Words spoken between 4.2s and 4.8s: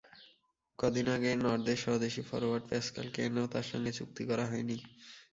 করা হয়নি।